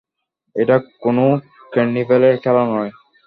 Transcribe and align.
এটা 0.55 0.75
কোনো 1.03 1.23
কার্নিভ্যালের 1.73 2.35
খেলা 2.43 2.63
নয়। 2.65 2.91